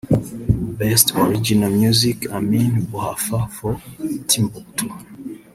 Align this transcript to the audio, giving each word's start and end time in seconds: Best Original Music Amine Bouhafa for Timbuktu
Best 0.79 1.11
Original 1.15 1.69
Music 1.69 2.17
Amine 2.35 2.81
Bouhafa 2.89 3.47
for 3.55 3.79
Timbuktu 4.27 4.87